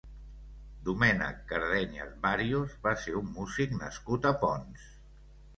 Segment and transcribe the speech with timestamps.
[0.87, 4.91] Domènec Cardenyes Bàrios va ser un músic nascut a Ponts.